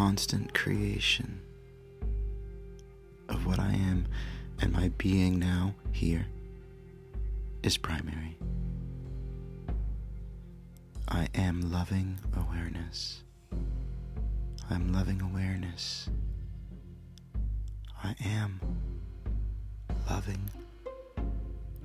[0.00, 1.42] constant creation
[3.28, 4.06] of what I am
[4.58, 6.26] and my being now here
[7.62, 8.38] is primary.
[11.06, 13.24] I am loving awareness.
[14.70, 16.08] I'm loving awareness.
[18.02, 18.58] I am
[20.08, 20.48] loving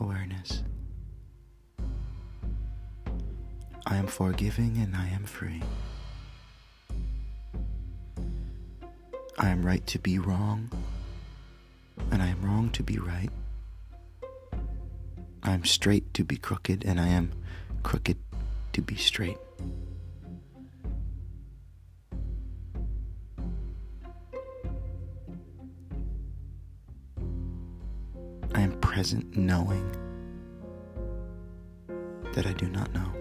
[0.00, 0.62] awareness.
[3.84, 5.60] I am forgiving and I am free.
[9.38, 10.70] I am right to be wrong,
[12.10, 13.30] and I am wrong to be right.
[15.42, 17.32] I am straight to be crooked, and I am
[17.82, 18.16] crooked
[18.72, 19.36] to be straight.
[28.54, 29.84] I am present knowing
[32.32, 33.12] that I do not know.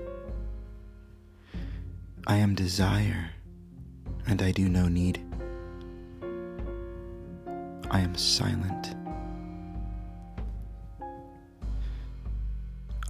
[2.25, 3.31] I am desire
[4.27, 5.24] and I do no need.
[7.95, 8.93] I am silent.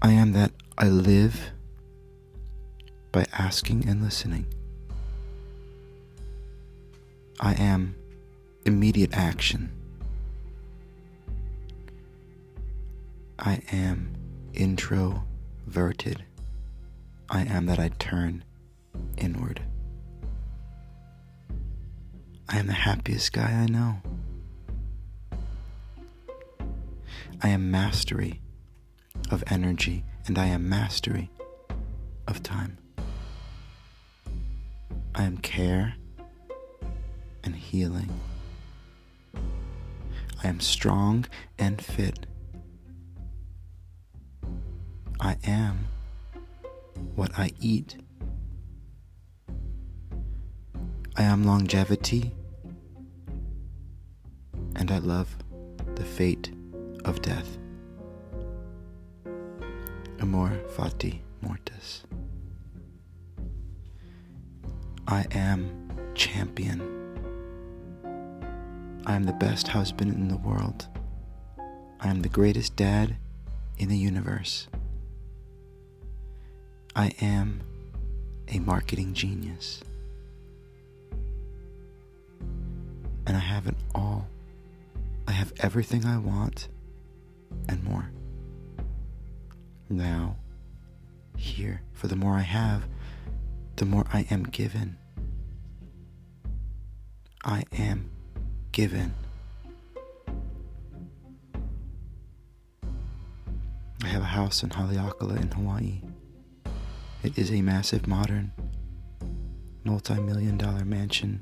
[0.04, 1.50] I am that I live
[3.12, 4.46] by asking and listening.
[7.40, 7.96] I am
[8.68, 9.72] immediate action.
[13.40, 14.14] I am
[14.54, 16.24] introverted.
[17.32, 18.44] I am that I turn
[19.18, 19.64] inward.
[22.48, 24.04] I am the happiest guy I know.
[27.42, 28.42] I am mastery
[29.30, 31.30] of energy, and I am mastery
[32.28, 32.78] of time.
[35.14, 35.96] I am care
[37.44, 38.10] and healing.
[40.44, 41.26] I am strong
[41.60, 42.26] and fit.
[45.20, 45.88] I am
[47.16, 47.98] what I eat.
[51.18, 52.34] I am longevity,
[54.76, 55.36] and I love
[55.96, 56.55] the fate
[57.06, 57.58] of death.
[60.20, 62.04] Amor fati mortis.
[65.08, 65.70] I am
[66.16, 66.82] champion.
[69.06, 70.88] I am the best husband in the world.
[72.00, 73.16] I am the greatest dad
[73.78, 74.68] in the universe.
[76.96, 77.62] I am
[78.48, 79.84] a marketing genius.
[83.28, 84.28] And I have it all.
[85.28, 86.68] I have everything I want
[87.68, 88.12] and more.
[89.90, 90.38] Now,
[91.38, 92.88] here, for the more I have,
[93.76, 94.98] the more I am given.
[97.44, 98.10] I am
[98.72, 99.14] given.
[104.04, 106.02] I have a house in Haleakala in Hawaii.
[107.24, 108.52] It is a massive modern,
[109.84, 111.42] multi million dollar mansion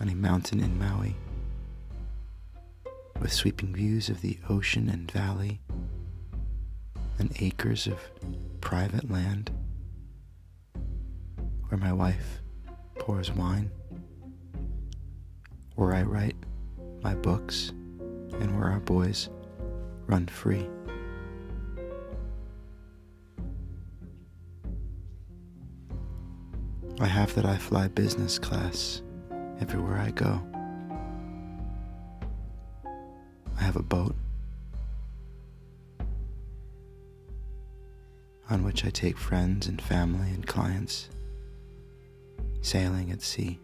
[0.00, 1.16] on a mountain in Maui
[3.24, 5.58] with sweeping views of the ocean and valley
[7.18, 7.98] and acres of
[8.60, 9.50] private land
[11.68, 12.42] where my wife
[12.98, 13.70] pours wine,
[15.74, 16.36] where I write
[17.02, 19.30] my books, and where our boys
[20.06, 20.68] run free.
[27.00, 29.00] I have that I fly business class
[29.62, 30.42] everywhere I go.
[33.74, 34.14] Have a boat
[38.48, 41.08] on which I take friends and family and clients
[42.60, 43.58] sailing at sea.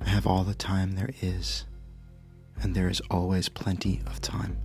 [0.00, 1.64] I have all the time there is,
[2.62, 4.58] and there is always plenty of time.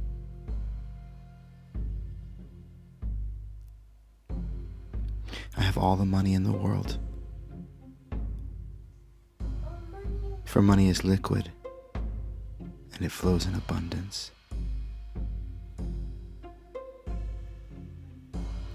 [5.57, 6.97] I have all the money in the world.
[10.55, 11.51] For money is liquid
[12.93, 14.31] and it flows in abundance.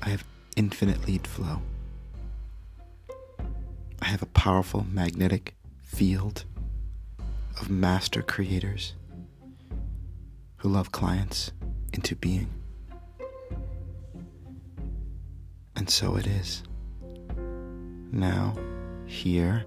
[0.03, 0.23] I have
[0.57, 1.63] infinite lead flow.
[4.03, 6.45] I have a powerful magnetic field
[7.59, 8.93] of master creators
[10.59, 11.51] who love clients
[11.95, 12.51] into being.
[15.75, 16.63] And so it is.
[18.13, 18.55] Now,
[19.07, 19.65] here,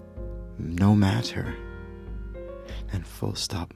[0.60, 1.56] no matter,
[2.94, 3.74] and full stop.